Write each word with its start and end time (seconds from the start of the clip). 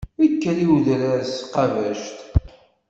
Ikker 0.27 0.57
i 0.63 0.65
wedrar 0.69 1.19
s 1.25 1.33
tqabact. 1.39 2.17